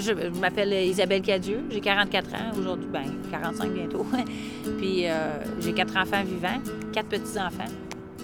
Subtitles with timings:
[0.00, 1.62] je, m'appelle Isabelle Cadieux.
[1.70, 2.88] J'ai 44 ans aujourd'hui.
[2.92, 4.06] Ben, 45 bientôt.
[4.78, 6.60] Puis euh, j'ai quatre enfants vivants,
[6.92, 7.70] quatre petits-enfants.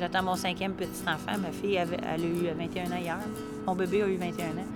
[0.00, 1.38] J'attends mon cinquième petit-enfant.
[1.38, 3.18] Ma fille, elle a eu 21 ans hier.
[3.66, 4.66] Mon bébé a eu 21 ans.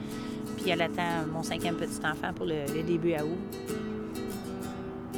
[0.56, 3.38] Puis elle attend mon cinquième petit-enfant pour le, début à août.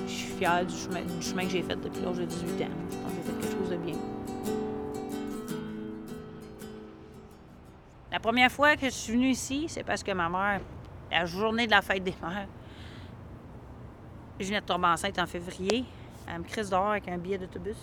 [0.07, 2.69] Je suis fière du chemin, du chemin que j'ai fait depuis l'âge de 18 ans.
[2.91, 3.97] Je pense j'ai fait quelque chose de bien.
[8.13, 10.61] La première fois que je suis venue ici, c'est parce que ma mère,
[11.15, 12.47] la journée de la fête des mères,
[14.41, 15.85] je venais de tomber enceinte en février.
[16.29, 17.77] Elle me crise dehors avec un billet d'autobus.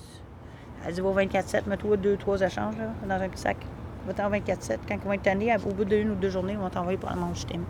[0.86, 3.58] Elle dit Va au 24-7, mets-toi deux, trois échanges là, dans un petit sac.
[4.06, 4.80] Va-t'en au 24-7.
[4.88, 7.10] Quand ils vont être tannés, au bout d'une ou deux journées, ils vont t'envoyer pour
[7.10, 7.64] le je t'aime.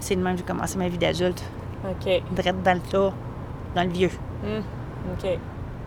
[0.00, 1.42] C'est de même que j'ai commencé ma vie d'adulte.
[1.84, 2.22] OK.
[2.32, 3.12] Drette dans le tas,
[3.74, 4.10] dans le vieux.
[4.44, 4.62] Hum,
[5.12, 5.28] OK.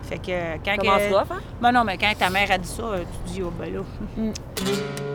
[0.02, 0.76] Fait que quand.
[0.78, 1.40] Comment que- tu vas, hein?
[1.60, 2.82] Ben non, mais quand ta mère a dit ça,
[3.26, 3.80] tu dis Oh ben là.
[4.18, 5.09] On-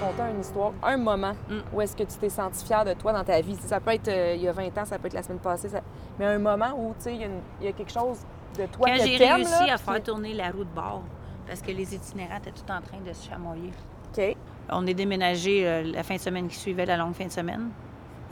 [0.00, 1.54] raconter une histoire, un moment Mm.
[1.72, 3.56] où est-ce que tu t'es senti fier de toi dans ta vie.
[3.56, 5.68] Ça peut être euh, il y a 20 ans, ça peut être la semaine passée,
[5.68, 5.80] ça-
[6.18, 8.18] mais un moment où il y, a une- il y a quelque chose
[8.58, 11.02] de toi Quand j'ai réussi là, à faire tourner la roue de bord,
[11.46, 13.72] parce que les itinérants étaient tout en train de se chamoyer.
[14.16, 14.36] OK.
[14.70, 17.70] On est déménagé euh, la fin de semaine qui suivait, la longue fin de semaine,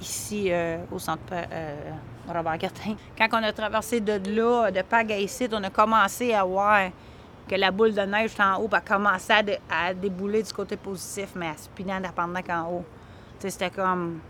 [0.00, 1.22] ici euh, au centre
[2.26, 2.94] Robert Cartin.
[3.18, 6.90] Quand on a traversé de là, de Pagaïcite, on a commencé à voir
[7.48, 10.52] que la boule de neige en haut, puis elle commençait à, dé- à débouler du
[10.52, 12.84] côté positif, mais à en pendant qu'en haut.
[13.38, 14.20] C'était comme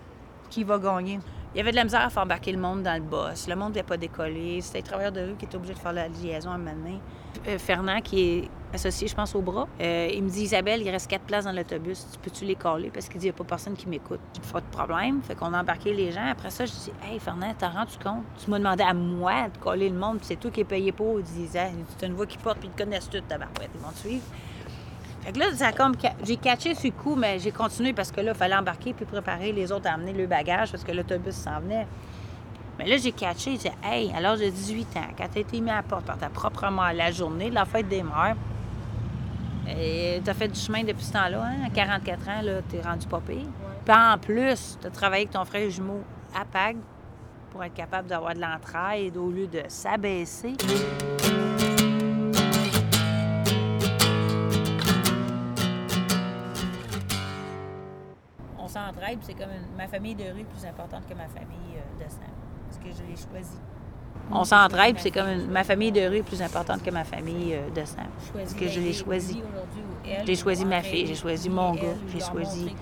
[0.51, 1.21] qui va gagner?
[1.55, 3.47] Il y avait de la misère à faire embarquer le monde dans le boss.
[3.47, 4.61] Le monde ne voulait pas décoller.
[4.61, 6.73] C'était les travailleurs de rue qui étaient obligés de faire la liaison à un moment
[6.73, 6.99] donné.
[7.47, 10.91] Euh, Fernand, qui est associé, je pense, au bras, euh, il me dit Isabelle, il
[10.91, 12.09] reste quatre places dans l'autobus.
[12.13, 12.91] Tu peux-tu les coller?
[12.91, 14.19] Parce qu'il dit il n'y a pas personne qui m'écoute.
[14.53, 15.23] Pas de problème.
[15.23, 16.27] Fait qu'on a embarqué les gens.
[16.29, 18.25] Après ça, je dis Hey, Fernand, t'en rends-tu compte?
[18.43, 21.21] Tu m'as demandé à moi de coller le monde, c'est toi qui es payé pour.
[21.21, 23.71] Il dit Ah, C'est une voix qui porte, puis ils te connaissent toutes, tabarouette.
[23.73, 24.25] Ils vont te suivre.
[25.25, 28.21] Fait que là, ça comme j'ai catché sur le coup, mais j'ai continué parce que
[28.21, 31.35] là, il fallait embarquer puis préparer les autres à amener le bagage parce que l'autobus
[31.35, 31.87] s'en venait.
[32.79, 35.61] Mais là, j'ai catché, j'ai dit, hey, à l'âge de 18 ans, quand tu été
[35.61, 38.37] mis à la porte par ta propre mère la journée de la fête des mères,
[39.67, 41.67] et tu as fait du chemin depuis ce temps-là, hein?
[41.67, 43.47] À 44 ans, là, tu es rendu pas pire.
[43.85, 46.03] Puis en plus, tu as travaillé avec ton frère jumeau
[46.39, 46.77] à PAG
[47.51, 50.55] pour être capable d'avoir de l'entraide au lieu de s'abaisser.
[58.75, 62.05] S'entraide, c'est comme une- ma famille de rue est plus importante que ma famille euh,
[62.05, 62.31] de sang.
[62.69, 63.57] Parce que je l'ai choisi.
[64.31, 67.55] On s'entraide, c'est comme une- ma famille de rue est plus importante que ma famille
[67.55, 68.09] euh, de sang.
[68.35, 69.43] Parce que je l'ai choisi.
[70.27, 71.81] J'ai choisi ma fille, j'ai choisi mon gars,
[72.13, 72.75] j'ai choisi.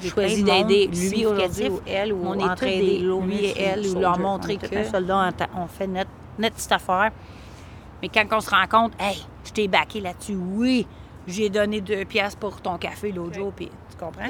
[0.00, 3.98] J'ai choisi d'aider lui aujourd'hui ou elle ou on est entraider lui et elle ou
[4.00, 7.10] leur montrer que soldat, on fait notre, notre petite affaire.
[8.00, 10.86] Mais quand on se rend compte, hey, je t'ai baqué là-dessus, oui,
[11.30, 14.28] j'ai donné deux pièces pour ton café l'autre jour, puis tu comprends?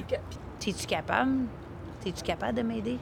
[0.67, 1.47] Es-tu capable?
[2.07, 2.99] Es-tu capable de m'aider?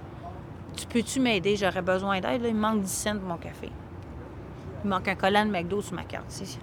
[0.77, 1.57] Tu peux-tu m'aider?
[1.57, 2.43] J'aurais besoin d'aide.
[2.47, 3.71] Il me manque 10 cents pour mon café.
[4.85, 6.27] Il me manque un collant de McDo sur ma carte.
[6.29, 6.59] C'est-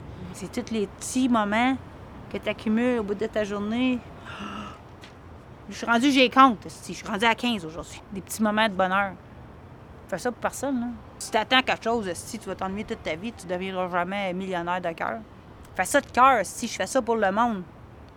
[0.63, 1.75] tous les petits moments
[2.31, 3.99] que tu accumules au bout de ta journée.
[5.69, 6.59] Je suis rendue, j'ai compte.
[6.87, 8.01] Je suis rendue à 15 aujourd'hui.
[8.11, 9.13] Des petits moments de bonheur.
[10.07, 10.87] Fais ça pour personne, là.
[11.17, 14.79] Si t'attends quelque chose, si tu vas t'ennuyer toute ta vie, tu deviendras jamais millionnaire
[14.79, 15.19] de cœur.
[15.75, 17.63] Fais ça de cœur, si je fais ça pour le monde.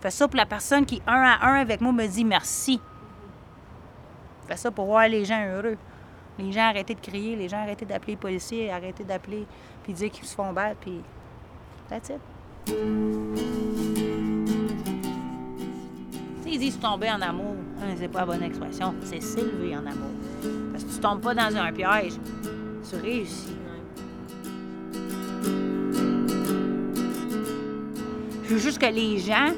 [0.00, 2.80] Fais ça pour la personne qui, un à un avec moi, me dit merci.
[4.46, 5.76] Fais ça pour voir les gens heureux.
[6.38, 9.44] Les gens arrêter de crier, les gens arrêter d'appeler les policiers, arrêter d'appeler,
[9.82, 11.02] puis dire qu'ils se font battre, puis
[11.88, 12.20] that's it.
[16.50, 17.56] Ils disent tomber en amour.
[17.82, 18.94] Hein, c'est pas la bonne expression.
[19.02, 20.10] C'est s'élever en amour.
[20.72, 22.14] Parce que tu tombes pas dans un piège,
[22.88, 23.56] tu réussis.
[28.48, 29.52] Je veux juste que les gens,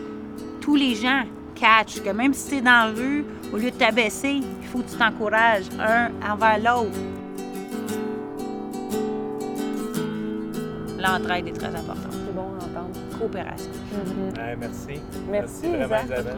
[0.61, 1.23] tous les gens,
[1.55, 4.81] catchent que même si tu es dans la rue, au lieu de t'abaisser, il faut
[4.81, 6.99] que tu t'encourages un envers l'autre.
[10.99, 12.13] L'entraide est très importante.
[12.13, 12.98] C'est bon à entendre.
[13.16, 13.71] Coopération.
[13.92, 14.37] Mhm.
[14.37, 15.01] Ouais, merci.
[15.31, 16.04] Merci, vraiment, Isaac.
[16.07, 16.37] Isabelle.